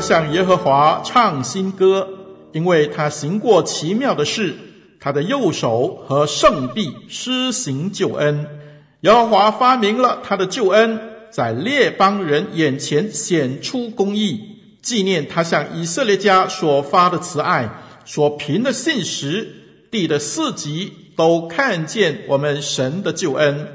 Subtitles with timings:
[0.00, 2.08] 向耶和华唱新歌，
[2.52, 4.54] 因为他行过奇妙的事，
[4.98, 8.46] 他的右手和圣臂施行救恩。
[9.02, 11.00] 耶和华发明了他的救恩，
[11.30, 14.40] 在列邦人眼前显出公义，
[14.82, 17.68] 纪念他向以色列家所发的慈爱，
[18.04, 19.48] 所凭的信实，
[19.90, 23.68] 地的四极都看见我们神的救恩，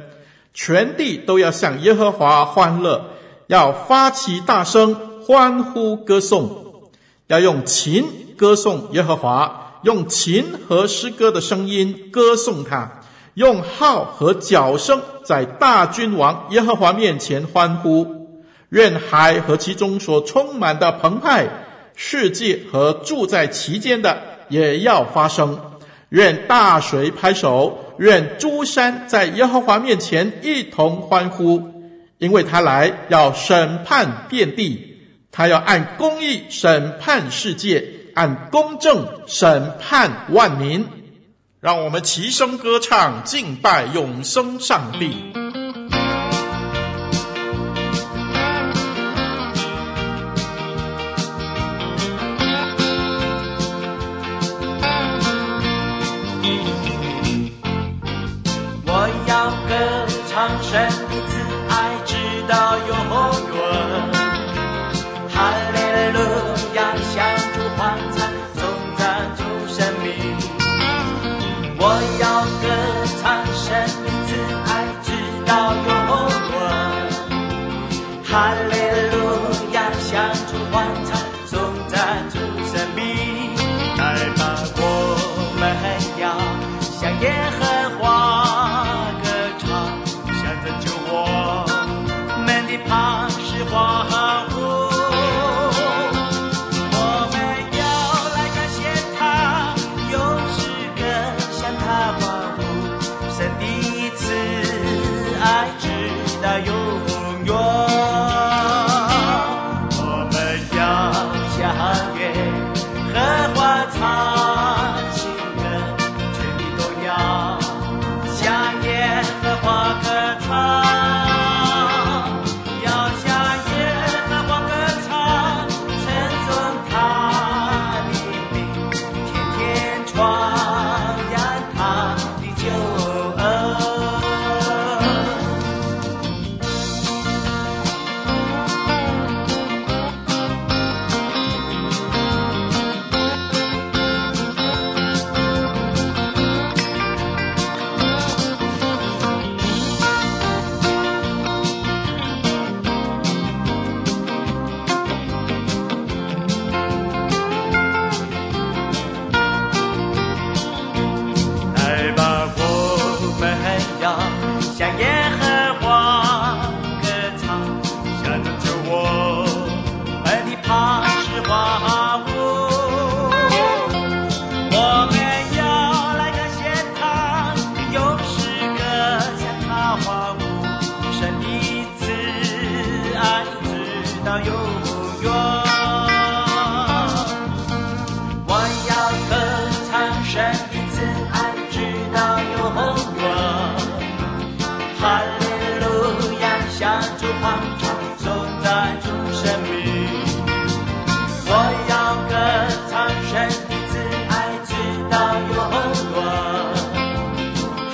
[0.54, 3.12] 全地都要向耶和华欢乐，
[3.48, 4.96] 要发起大声。
[5.26, 6.92] 欢呼歌颂，
[7.26, 8.06] 要用琴
[8.38, 13.02] 歌颂耶和华，用琴和诗歌的声音歌颂他，
[13.34, 18.28] 用号和角声在大君王耶和华面前欢呼。
[18.70, 21.48] 愿海和其中所充满的澎湃，
[21.96, 25.60] 世界和住在其间的也要发声。
[26.10, 31.64] 愿大水拍手，愿诸山在耶和华面前一同欢呼，
[32.20, 34.92] 因为他来要审判遍地。
[35.38, 40.88] 他要按公义审判世界，按公正审判万民。
[41.60, 45.34] 让我们齐声歌唱，敬拜永生上帝。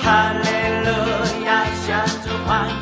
[0.02, 0.48] 哈利
[0.84, 0.90] 路
[1.46, 2.68] 亚，向主欢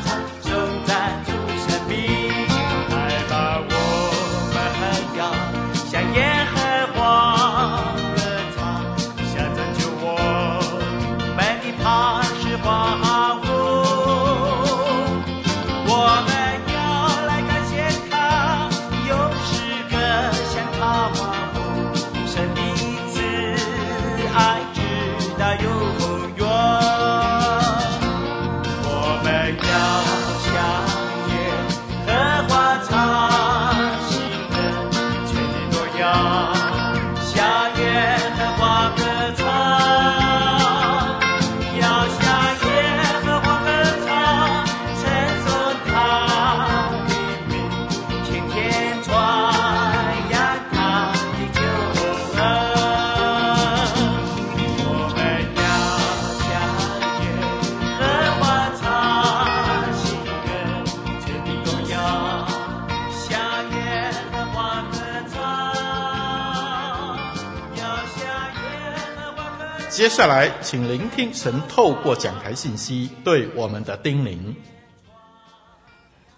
[70.01, 74.55] 接下来，请聆听神透过讲台信息对我们的叮咛。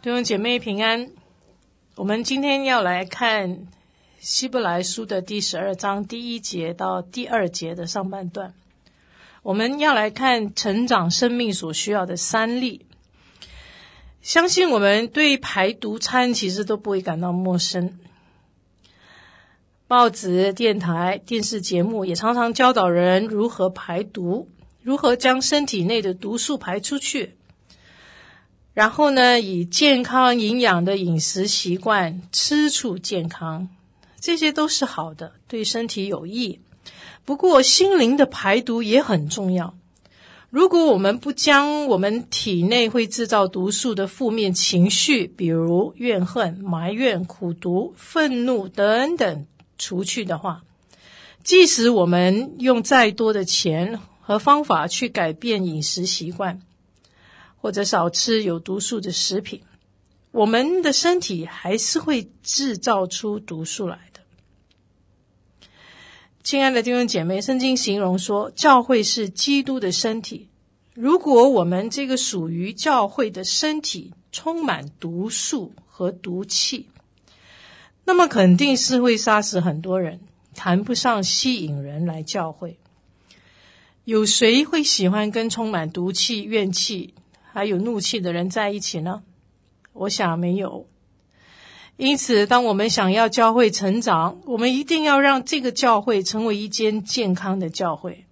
[0.02, 1.12] 弟兄姐妹平安，
[1.96, 3.68] 我们今天要来看
[4.20, 8.54] 希伯来书的第十二章第一节到第二节的上半段。
[9.44, 12.86] 我们要来看成长生命所需要的三例。
[14.22, 17.98] 相信我们对排毒餐其实都不会感到陌生。
[19.88, 24.50] 报纸、电台、电视节目也常常教导人如何排毒，
[24.82, 27.36] 如何将身体内的毒素排出去。
[28.74, 33.70] 然后呢，以健康营养的饮食习惯吃出健康，
[34.20, 36.60] 这些都是好的，对身体有益。
[37.24, 39.76] 不过，心灵的排毒也很重要。
[40.50, 49.46] 如果我们不将我们体内会制造毒素的负面情绪，比如怨恨、埋怨、苦毒、愤怒等等，
[49.84, 50.64] 除去的话，
[51.44, 56.62] 即使我们用再多的钱和方法去改变饮食习惯，
[57.58, 59.62] 或者少吃有毒素的食品，
[60.32, 64.22] 我们的身体还是会制造出毒素来的。
[66.44, 70.48] 亲爱的弟兄姐妹，圣经形容说，教会是基督的身体。
[70.94, 76.88] 如果我们这个属于教会的身体充满毒素和毒气，
[78.06, 80.20] 那么肯定是会杀死很多人，
[80.54, 82.78] 谈不上吸引人来教会。
[84.04, 87.14] 有谁会喜欢跟充满毒气、怨气
[87.52, 89.24] 还有怒气的人在一起呢？
[89.94, 90.86] 我想没有。
[91.96, 98.26] 因此，当我们想要教会成长，我们一定要让这个教会成为一间健康的教会。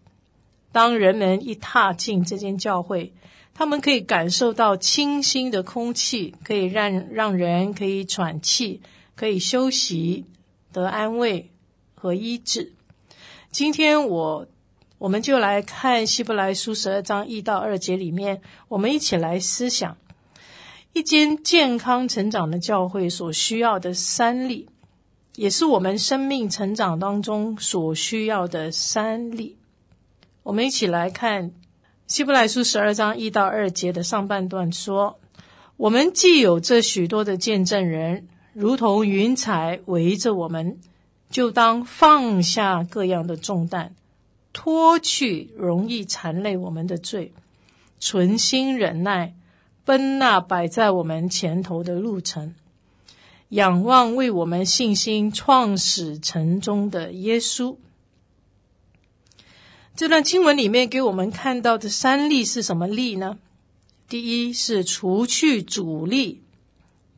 [0.72, 3.14] 当人们一踏进这间教会，
[3.54, 8.82] 他们可以感受到清新的空气，可以让让人可以喘气。
[9.22, 10.26] 可以休息、
[10.74, 11.52] 得安慰
[11.94, 12.74] 和医治。
[13.52, 14.48] 今天我
[14.98, 19.96] 我们就来看希伯来书十二章一到二节里面，我们一起来思想
[20.94, 24.68] 一间健康成长的教会所需要的三力，
[25.36, 29.56] 也是我们生命成长当中所需要的三力。
[30.42, 31.52] 我们一起来看
[32.08, 35.20] 希伯来书十二章一到二节的上半段说
[35.78, 40.78] ：“我们既有这许多的见证人。”如同云彩围着我们，
[41.30, 43.96] 就当放下各样的重担，
[44.52, 47.32] 脱去容易缠累我们的罪，
[48.00, 49.34] 存心忍耐，
[49.86, 52.54] 奔那摆在我们前头的路程，
[53.50, 57.78] 仰望为我们信心创始成终的耶稣。
[59.96, 63.38] 这段经文里面给我们看到的三力是什么力呢？
[64.10, 66.42] 第一是除去阻力。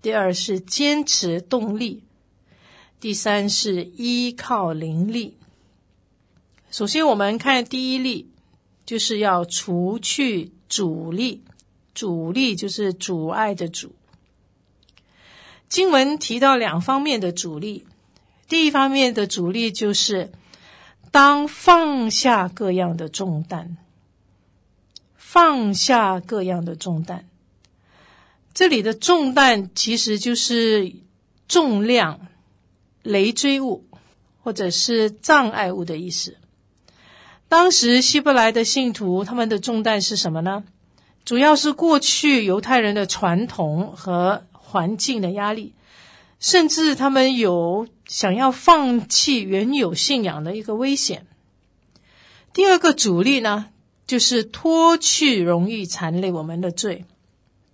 [0.03, 2.03] 第二是坚持动力，
[2.99, 5.37] 第三是依靠灵力。
[6.69, 8.29] 首先，我们看第一例，
[8.85, 11.45] 就是要除去阻力。
[11.95, 13.95] 阻力就是阻碍的阻。
[15.69, 17.85] 经文提到两方面的阻力，
[18.49, 20.31] 第一方面的阻力就是
[21.11, 23.77] 当放下各样的重担，
[25.15, 27.29] 放下各样的重担。
[28.53, 30.93] 这里的重担其实就是
[31.47, 32.27] 重量、
[33.01, 33.85] 累赘物
[34.41, 36.37] 或者是障碍物的意思。
[37.47, 40.63] 当时希伯来的信徒，他们的重担是什么呢？
[41.25, 45.73] 主要是过去犹太人的传统和环境的压力，
[46.39, 51.25] 甚至他们有想要放弃原有信仰的一个危险。
[52.53, 53.67] 第二个阻力呢，
[54.05, 57.05] 就是脱去容易缠累我们的罪。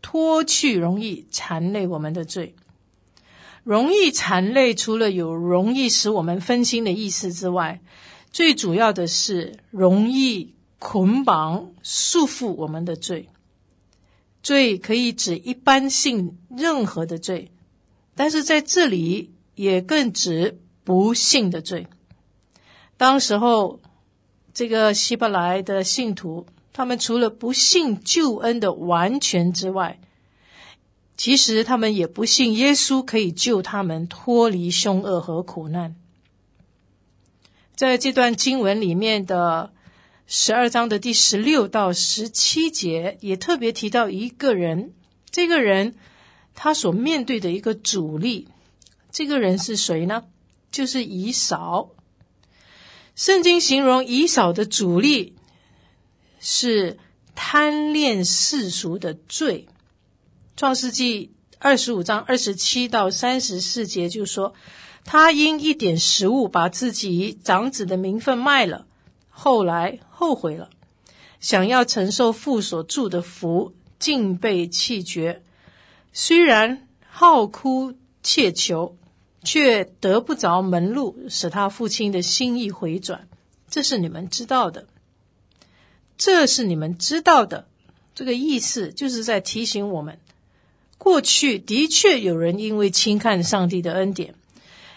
[0.02, 2.56] 脱去容易缠累我们的罪，
[3.64, 7.82] 容易缠累，除了有容易使我们分心的意思之外，
[8.32, 13.28] 最主要的是容易捆绑束缚我们的罪。
[14.42, 17.52] 罪可以指一般性任何的罪，
[18.16, 21.88] 但是在这里也更指不信的罪。
[22.96, 23.82] 当时候，
[24.54, 26.46] 这个希伯来的信徒。
[26.80, 30.00] 他们除了不信救恩的完全之外，
[31.18, 35.98] 其实他们也不信耶稣可以救他们脱离凶恶和苦难。
[37.76, 39.74] 在这段经文里面的
[40.26, 44.94] 十二章的第十六到十七节，也特别提到一个人，
[45.30, 45.96] 这个人
[46.56, 48.48] 他所面对的一个阻力，
[49.12, 50.24] 这个人是谁呢？
[50.72, 51.90] 就是以扫。
[53.16, 55.36] 圣经形容以扫的阻力
[56.40, 56.98] 是
[57.36, 59.68] 贪恋世俗的罪。
[60.56, 64.54] 创世纪二十五章二十七到三十四节就说，
[65.06, 68.86] 他因一点食物把自己长子的名分卖了，
[69.30, 70.70] 后来后悔了，
[71.40, 75.42] 想要承受父所祝的福，竟被弃绝。
[76.12, 78.98] 虽然好哭切求，
[79.44, 83.28] 却得不着门路，使他父亲的心意回转。
[83.70, 84.88] 这是你们知道的，
[86.20, 87.66] 这是你们知道的。
[88.14, 90.20] 这个意思就是在提醒我们。
[90.98, 94.36] 过去的确有人因为轻看上帝的恩典，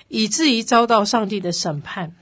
[0.09, 2.17] 以至于遭到上帝的审判。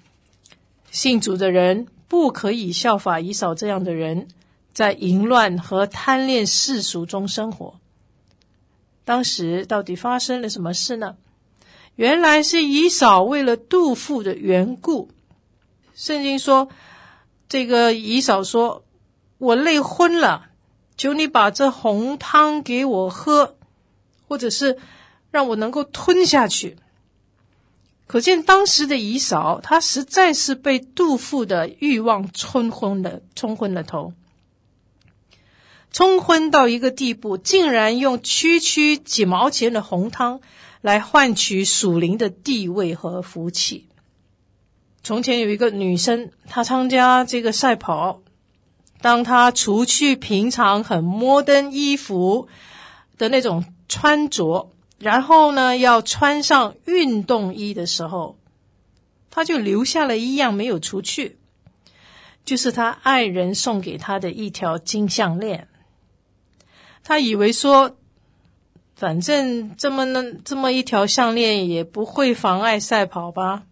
[0.90, 4.28] 信主的人不可以效法以扫这样的人，
[4.75, 7.80] 在淫乱和贪恋世俗中生活。
[9.07, 11.16] 当时到底发生了什么事呢？
[11.97, 15.09] 原来是以扫为了肚腹的缘故。
[15.95, 16.69] 圣经说，
[17.49, 18.85] 这个以扫说
[19.40, 20.50] ：“我累昏了，
[20.97, 23.56] 求你把这红汤给我喝。”
[24.30, 24.78] 或者是
[25.32, 26.76] 让我能够吞下去，
[28.06, 34.12] 可见当时的以扫，他实在是被杜甫的欲望冲昏了，冲昏了头，
[35.90, 40.40] 冲昏到一个地步，竟然用区区几毛钱的红汤
[40.80, 43.88] 来换取属灵的地位和福气。
[45.02, 48.23] 从前有一个女生，她参加这个赛跑，
[49.00, 52.49] 当他除去平常很摩登衣服
[53.19, 53.64] 的那种。
[53.92, 58.38] 穿着，然后呢，要穿上运动衣的时候，
[59.30, 61.40] 他就留下了一样没有除去，
[62.45, 65.66] 就是他爱人送给他的一条金项链。
[67.02, 67.97] 他以为说，
[68.95, 73.64] 反正这么那这么一条项链也不会妨碍赛跑吧？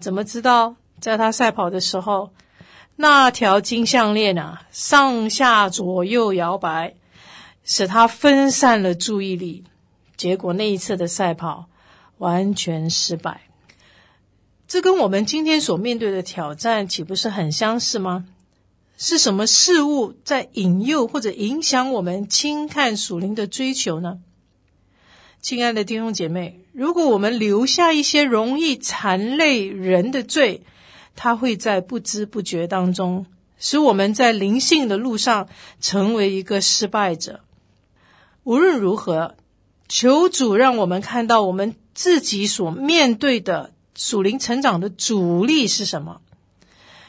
[0.00, 2.32] 怎么知道，在他赛跑的时候，
[3.00, 6.94] 那条金项链啊，上下左右摇摆。
[7.70, 9.62] 使他分散了注意力，
[10.16, 11.66] 结果那一次的赛跑
[12.16, 13.42] 完全失败。
[14.66, 18.24] 这跟我们今天所面对的挑战岂不是很相似吗？
[18.96, 24.18] 是什么事物在引诱或者影响我们轻看属灵的追求呢？
[25.42, 30.62] 亲爱的弟兄姐妹，如果我们留下一些容易缠累人的罪，
[31.20, 33.26] 它会在不知不觉当中
[33.58, 35.48] 使我们在灵性的路上
[35.80, 37.40] 成为一个失败者。
[38.44, 39.34] 无论如何，
[39.88, 46.20] 求主让我们看到我们自己所面对的属灵成长的阻力是什么，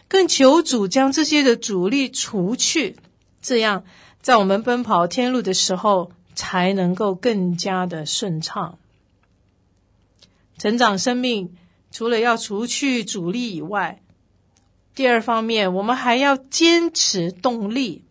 [0.08, 2.96] 更求主将这些的阻力除去，
[3.44, 3.84] 这样
[4.24, 8.80] 在我们奔跑天路的时候才能够更加的顺畅。
[10.58, 11.56] 成长生命
[11.92, 14.02] 除了要除去阻力以外，
[14.94, 18.06] 第二方面我们还要坚持动力。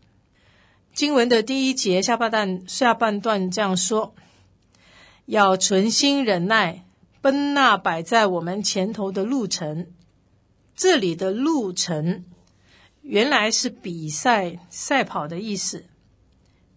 [0.94, 4.14] 经文的第一节下半段下半段这样说：
[5.26, 6.84] 要存心忍耐，
[7.20, 9.86] 奔那摆在我们前头的路程。
[10.74, 12.24] 这里的路程
[13.02, 15.84] 原来是比赛赛跑的意思。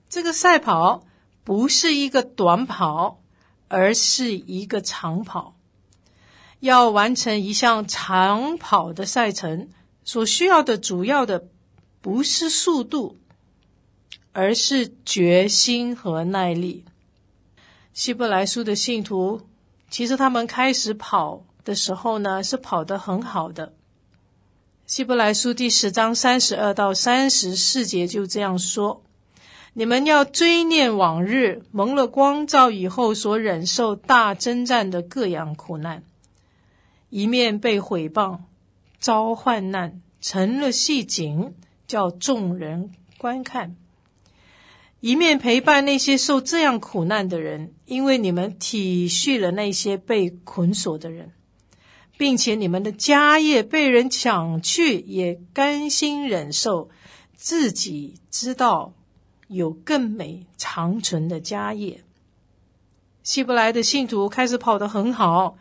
[0.10, 1.04] 这个赛跑
[1.44, 3.22] 不是一个短跑，
[3.70, 5.56] 而是一个长跑。
[6.62, 9.68] 要完成一项长跑的赛程，
[10.06, 11.50] 所需要的主要的
[12.02, 13.18] 不是速度。
[14.34, 16.86] 而是决心和耐力。
[17.92, 19.42] 希伯来书的信徒，
[19.90, 23.74] 其实他们开始跑的时候呢，是跑得很好的。
[24.88, 29.04] 希伯来书第十章三十二到三十四节就这样说：
[29.74, 36.04] 你们要追念往日蒙了光照以后所忍受大征战的各样苦难，
[37.12, 38.40] 一面被毁谤、
[39.00, 41.54] 遭患难，成了戏景，
[41.86, 43.76] 叫众人观看。
[45.02, 51.32] 一面陪伴那些受这样苦难的人，因为你们体恤了那些被捆锁的人，
[52.18, 56.90] 并且你们的家业被人抢去，也甘心忍受，
[57.36, 58.94] 自己知道
[59.48, 62.04] 有更美长存的家业。
[63.24, 65.58] 希伯来的信徒开始跑得很好，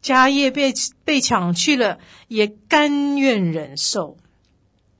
[0.00, 0.72] 家业被
[1.04, 4.16] 被抢去了，也甘愿忍受。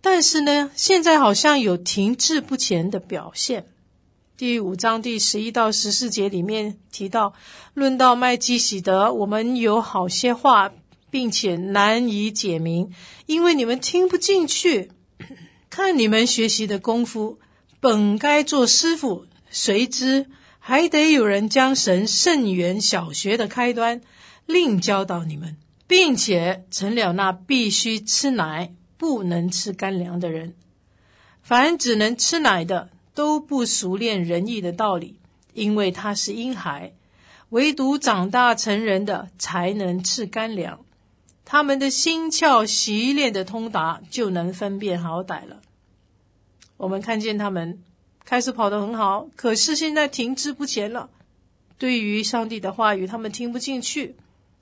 [0.00, 3.66] 但是呢，现在好像有停滞不前的表现。
[4.36, 7.34] 第五章第十一到十四节里面提到，
[7.74, 10.72] 论到麦基洗德，我们有好些话，
[11.10, 12.92] 并且难以解明，
[13.26, 14.92] 因为你们听不进去。
[15.70, 17.40] 看你们学习的功夫，
[17.80, 20.26] 本该做师傅，谁知
[20.60, 24.00] 还得有人将神圣元小学的开端
[24.48, 28.72] 另教导你们，并且成了那必须吃奶。
[29.00, 30.54] 不能吃干粮的人，
[31.40, 35.20] 凡只能吃奶的，都不熟练仁义的道理，
[35.54, 36.94] 因为他是婴孩；
[37.50, 40.80] 唯独长大成人的，才能吃干粮。
[41.44, 45.60] 他们的心窍习练的通达，就能分辨好歹了。
[46.76, 47.80] 我们看见他们
[48.24, 51.08] 开始跑得很好，可是现在停滞不前了。
[51.78, 54.16] 对于上帝的话语，他们听不进去。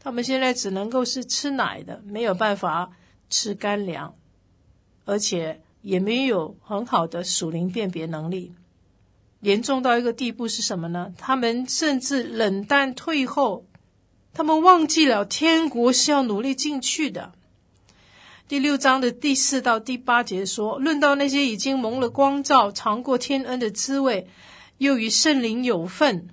[0.07, 2.93] 他们现在只能够是吃奶的，没有办法
[3.29, 4.15] 吃干粮。
[5.05, 8.53] 而且也没有很好的属灵辨别能力，
[9.41, 11.13] 严重到一个地步是什么呢？
[11.19, 13.67] 他们甚至冷淡退后，
[14.33, 17.33] 他们忘记了天国是要努力进去的。
[18.47, 24.29] 第六章的第四到第八节说，论到那些已经蒙了光照、尝过天恩的滋味，
[24.79, 26.29] 又与圣灵有份，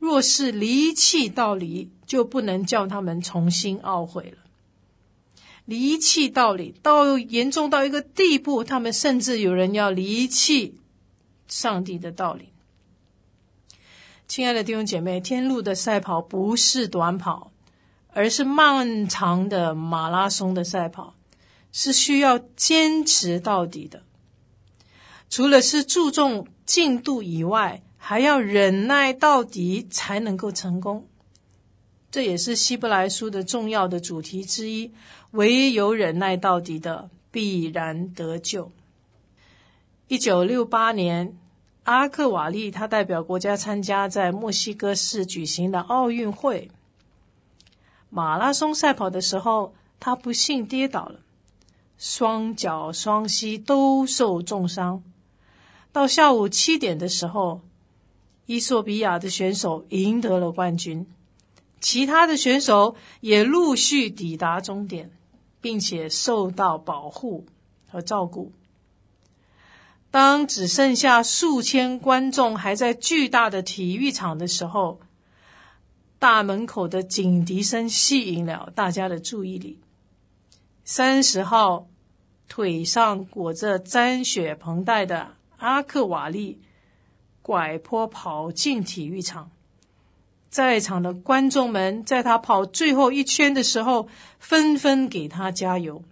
[0.00, 4.38] 若是离弃道理，就不能叫他们重新懊悔了。
[5.66, 10.80] 离弃道理，到严重到一个地步，他们甚至有人要离弃
[11.46, 12.48] 上帝的道理。
[14.26, 17.52] 亲爱的弟兄姐妹，天路的赛跑不是短跑，
[18.08, 21.14] 而是漫长的马拉松的赛跑，
[21.72, 24.02] 是需要坚持到底的。
[25.28, 31.06] 除了是注重进度以外，还要忍耐到底才能够成功。
[32.10, 34.90] 这也是希伯来书的重要的主题之一。
[35.32, 38.72] 唯有忍耐到底的，必然得救。
[40.08, 41.38] 一九六八年，
[41.84, 46.68] 阿克瓦利他代表国家参加在墨西哥市举行的奥运会
[48.08, 51.20] 马拉松赛跑的时候，他不幸跌倒了，
[51.96, 55.04] 双脚双膝都受重伤。
[55.92, 57.60] 到下午七点的时候，
[58.50, 61.06] 伊索比亚的选手赢得了冠军，
[61.80, 65.10] 其他的选手也陆续抵达终点。
[65.60, 67.46] 并且受到保护
[67.86, 68.50] 和照顾。
[70.10, 75.00] 当只剩下数千观众还在巨大的体育场的时候，
[76.18, 79.78] 大门口的警笛声吸引了大家的注意力。
[80.82, 81.86] 三十号
[82.48, 86.58] 腿上裹着沾血绷带的阿克瓦利
[87.42, 89.50] 拐坡跑进体育场。
[90.48, 96.02] 在场的观众们在他跑最后一圈的时候，纷纷给他加油。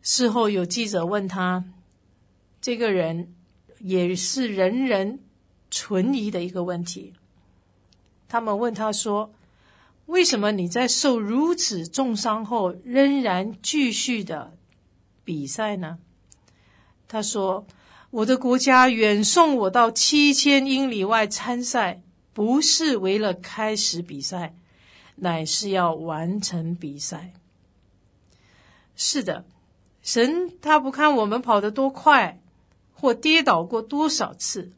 [0.00, 1.64] 事后有记者问他，
[2.60, 3.34] 这个人
[3.80, 5.20] 也是人人
[5.70, 7.12] 存疑的一个问题。
[8.26, 9.32] 他们问他说
[10.06, 14.56] ：“为什么你在受如此重伤后，仍然继续的
[15.24, 15.98] 比赛呢？”
[17.06, 17.66] 他说
[18.14, 22.00] ：“我的国家远送我到七千英里外参赛。”
[22.34, 24.56] 不是为了开始比赛，
[25.14, 27.32] 乃是要完成比赛。
[28.96, 29.44] 是的，
[30.02, 32.40] 神他不看我们跑得多快，
[32.92, 34.72] 或跌倒过多少次，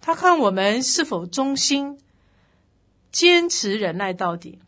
[0.00, 1.98] 他看我们是否忠心，
[3.12, 4.58] 坚持忍耐到底。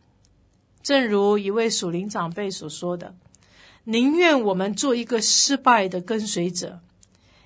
[0.82, 3.16] 正如一位属灵长辈所说的
[3.84, 6.80] ：“宁愿我们做一个失败的跟随者，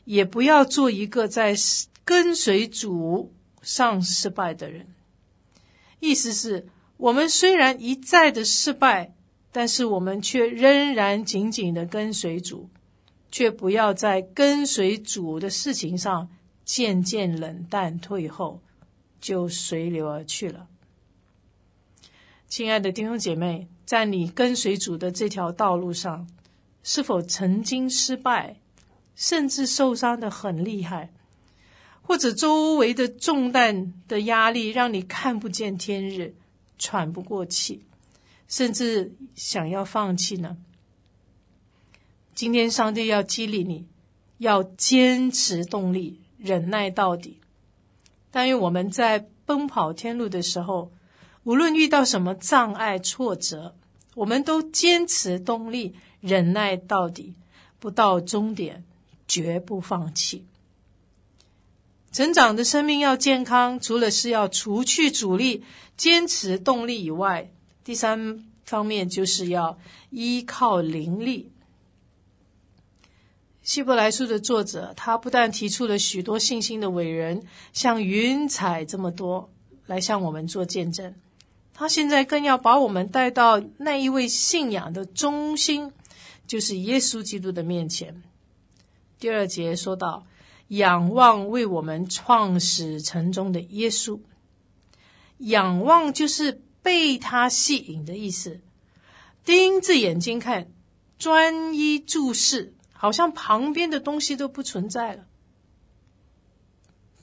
[0.04, 1.54] 也不要做一个在
[2.04, 3.32] 跟随主。”
[3.64, 4.88] 上失败的人，
[5.98, 9.14] 意思是我们虽然一再的失败，
[9.50, 12.68] 但是我们却仍然紧紧的跟随主，
[13.30, 16.28] 却不要在跟随主的事情上
[16.62, 18.60] 渐渐冷淡退后，
[19.18, 20.68] 就随流而去了。
[22.46, 26.28] 亲爱的弟兄姐妹，在你跟随主的这条道路上，
[26.82, 28.60] 是否曾经失败，
[29.16, 31.10] 甚至受伤的很厉害？
[32.02, 36.34] 或者周围的重担的压力让你看不见天日，
[36.78, 37.82] 喘不过气，
[38.46, 40.56] 甚至想要放弃呢？
[42.34, 43.86] 今天上帝要激励你，
[44.38, 47.38] 要坚持动力，忍耐到底。
[48.30, 50.90] 但愿我们在奔跑天路的时候，
[51.44, 53.76] 无论遇到什么障碍挫折，
[54.14, 57.34] 我们都坚持动力，忍耐到底，
[57.78, 58.84] 不到终点
[59.26, 60.44] 绝不放弃。
[62.12, 65.64] 成长的生命要健康，除了是要除去阻力、
[65.96, 67.50] 坚持动力以外，
[67.82, 69.78] 第三方面就是要
[70.10, 71.50] 依靠灵力。
[73.62, 79.50] 希伯来书的作者，他不但提出了许多信心的伟人，像云彩这么多
[79.86, 81.14] 来向我们做见证，
[81.72, 85.90] 他现在更要把我们带到那一位信仰的中心，
[86.46, 88.22] 就是耶稣基督的面前。
[89.24, 90.26] 第二节说到，
[90.68, 94.20] 仰望为我们创始成终的耶稣，
[95.38, 98.60] 仰望就是被他吸引的意思，
[99.42, 100.70] 盯着眼睛看，
[101.18, 102.74] 专一注视。
[102.92, 105.24] 好像旁边的东西都不存在了。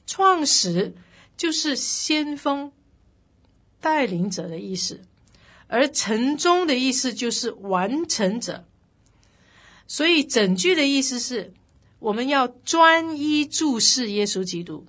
[0.08, 0.96] 创始
[1.38, 2.72] 就是先锋、
[3.80, 5.02] 带领者的意思，
[5.68, 8.66] 而成终的意思就是完成者。
[9.86, 11.54] 所以整句的意思是，
[12.02, 14.88] 我们要专一注视耶稣基督，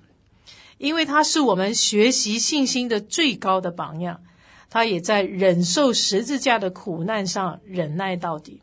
[0.79, 4.21] 因为他是我们学习信心的最高的榜样。
[4.71, 8.61] 他也在忍受十字架的苦难上忍耐到底。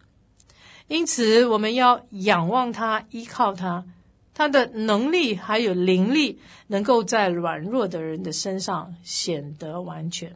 [0.88, 3.86] 因此，我们要仰望他，依靠他，
[4.34, 10.34] 他的能力还有灵力，能够在软弱的人的身上显得完全。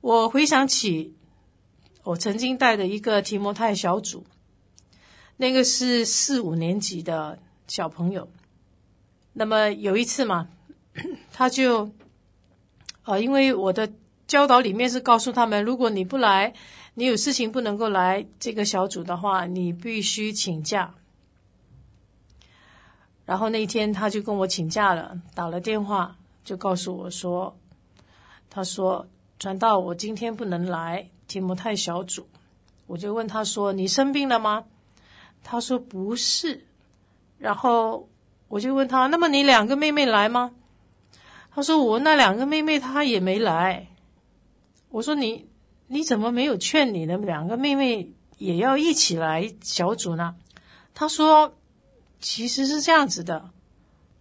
[0.00, 1.14] 我回想起
[2.02, 4.24] 我曾经带的一个提摩太小组，
[5.40, 8.28] 那个是四五年级的小朋友。
[9.32, 10.48] 那么有一次嘛，
[11.32, 11.90] 他就，
[13.04, 13.90] 呃，因为我的
[14.26, 16.52] 教导里面是告诉他们，如果你不来。
[16.94, 20.92] 你有事情不能够来这个小组的话，你必须请假。
[23.24, 27.56] 然后那一天他就跟我请假了，打了电话就告诉我说
[28.50, 29.06] ：“他说
[29.38, 32.26] 传道，我今天不能来提摩太小组。”
[32.88, 34.64] 我就问他说：“你生病了吗？”
[35.42, 36.66] 他说：“不是。”
[37.38, 38.08] 然后
[38.48, 40.52] 我就问他：“那么你两个妹妹来吗？”
[41.54, 43.88] 他说：“我那两个妹妹她也没来。”
[44.90, 45.48] 我说：“你。”
[45.92, 50.36] 你怎么没有劝你的两个妹妹也要一起来小组呢？
[50.94, 51.52] 他说
[52.20, 53.50] ：“其实是这样子的，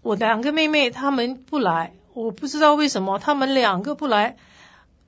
[0.01, 4.35] 我两个妹妹她们不来，我不知道为什么她们两个不来，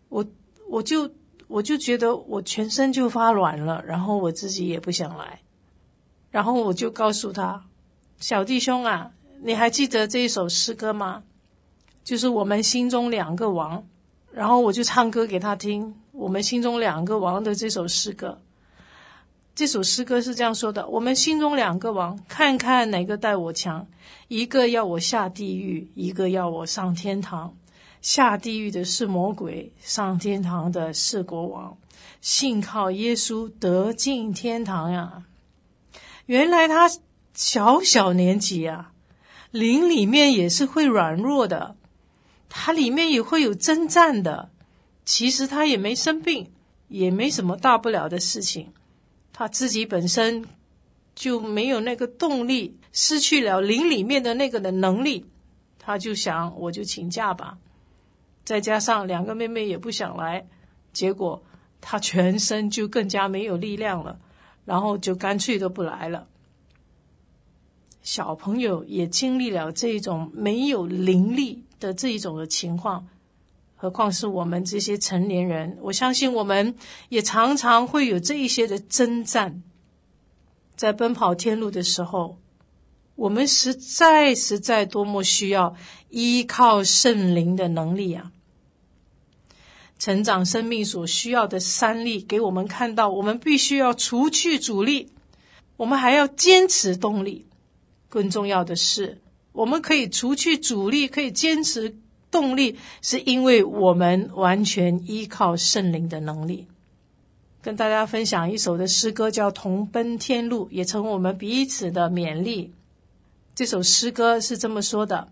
[0.09, 0.23] 我
[0.69, 1.09] 我就
[1.47, 5.41] 我就觉得我全身就发软了，然后我自己也不想来，
[6.31, 7.63] 然后我就告诉他，
[8.17, 9.11] 小弟兄啊，
[9.43, 11.21] 你还记得这一首诗歌吗？
[12.03, 13.85] 就是我们心中两个王，
[14.31, 18.41] 然后我就唱歌给他听。”我们心中两个王的这首诗歌，
[19.55, 23.87] 这首诗歌是这样说的：我们心中两个王，看看哪个待我强？
[24.27, 27.55] 一个要我下地狱，一个要我上天堂。
[28.01, 31.77] 下地狱的是魔鬼，上天堂的是国王。
[32.19, 35.23] 信靠耶稣得进天堂呀！
[36.31, 36.89] 原来他
[37.33, 38.93] 小小年纪啊，
[39.51, 41.75] 灵里面也是会软弱的，
[42.47, 44.49] 他里面也会有征战的。
[45.03, 46.49] 其实他也没生病，
[46.87, 48.71] 也没什么大不了的事情，
[49.33, 50.45] 他自己本身
[51.13, 55.25] 就没有那个动力，失去了灵里面的那个的能力，
[55.79, 57.57] 他就想我就请假吧，
[58.45, 60.47] 再加上两个妹妹也不想来，
[60.93, 61.43] 结果
[61.81, 64.17] 他全身就更加没有力量了，
[64.65, 66.27] 然后就干脆都不来了。
[68.01, 73.07] 小朋友也经历了这一种没有灵力的这一种的情况。
[73.75, 76.75] 何况是我们这些成年人，我相信我们
[77.09, 79.63] 也常常会有这一些的征战。
[80.75, 82.37] 在奔跑天路的时候，
[83.15, 85.75] 我们实在实在多么需要
[86.09, 88.31] 依靠圣灵的能力啊！
[90.01, 95.09] 成长生命所需要的三力，给我们看到，我们必须要除去阻力，
[95.77, 97.45] 我们还要坚持动力。
[98.09, 101.95] 更重要的是，我们可以除去阻力，可以坚持。
[102.31, 106.65] 动力是因为我们完全依靠圣灵的能力。
[107.61, 112.73] 跟大家分享一首的诗歌，叫《同奔天路》，也成我们彼此的勉励。
[113.53, 115.27] 这首诗歌是这么说的：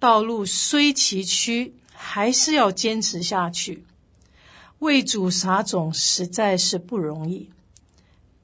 [0.00, 3.84] 道路虽崎岖，还是要坚持下去。
[4.80, 7.48] 为主撒种实在是不容易，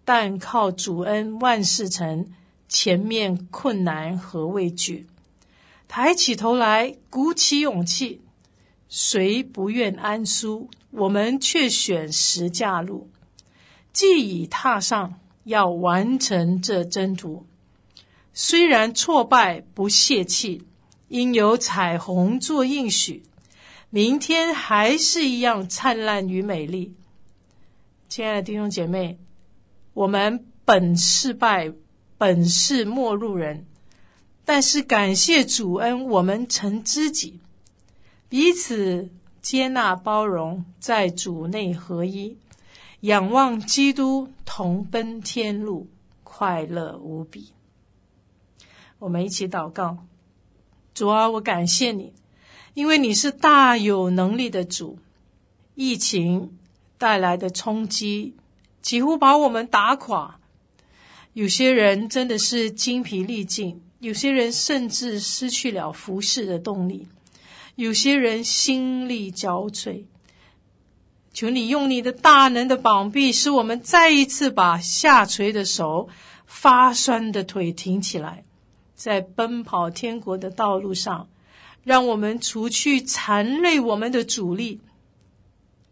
[0.04, 2.32] 但靠主恩万事成，
[2.68, 5.06] 前面困难何畏惧？
[5.86, 8.22] 抬起头来，鼓起勇气，
[8.88, 10.70] 谁不愿安舒？
[10.90, 13.10] 我们却选十架路，
[13.92, 17.46] 既已踏上，要完成这征途。
[18.32, 20.66] 虽然挫败，不泄气，
[21.08, 23.22] 因有彩虹做应许，
[23.94, 26.94] 明天还是一样灿烂与美丽。
[28.08, 29.18] 亲爱的弟兄姐妹，
[29.92, 31.70] 我们本是败，
[32.16, 33.66] 本是陌路人。
[34.46, 37.38] 但是感谢主恩，我们成知己，
[38.30, 39.10] 彼此
[39.42, 42.38] 接纳包容，在主内合一，
[43.00, 45.86] 仰望基督，同奔天路，
[46.24, 47.52] 快乐无比。
[48.98, 49.98] 我们一起祷告：
[50.94, 52.14] 主啊，我感谢你，
[52.74, 54.98] 因为你是大有能力的主。
[55.74, 56.58] 疫情
[56.98, 58.34] 带来的冲击
[58.82, 60.38] 几乎把我们打垮，
[61.32, 67.08] 有些人真的是精疲力尽，有些人甚至失去了服侍的动力，
[67.74, 70.04] 有些人心力交瘁。
[71.32, 76.10] 求你用你的大能的膀臂，使我们再一次把下垂的手、
[76.44, 78.44] 发酸的腿挺起来，
[78.94, 81.30] 在奔跑天国的道路上，
[81.84, 84.80] 让我们除去缠累我们的阻力，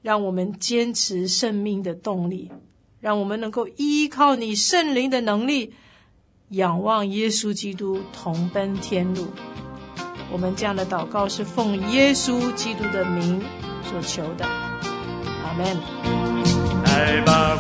[0.03, 2.51] 让我们坚持生命的动力，
[3.01, 5.73] 让我们能够依靠你圣灵的能力，
[6.51, 9.27] 仰望耶稣基督，同奔天路。
[10.33, 13.43] 我们这样的祷告是奉耶稣基督的名
[13.83, 14.49] 所求的。
[16.85, 17.57] 来吧，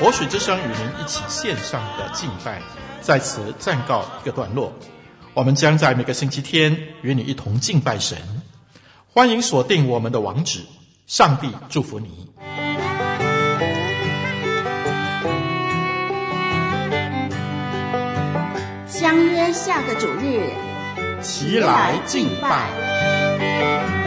[0.00, 2.60] 活水之声与您一起线上的敬拜，
[3.00, 4.72] 在此暂告一个段落。
[5.32, 8.18] 我们将在每个星期天与你一同敬拜神。
[9.08, 10.60] 欢迎锁定我们的网址。
[11.06, 12.28] 上帝祝福你。
[18.86, 20.50] 相约下个主日，
[21.22, 24.03] 齐来敬拜。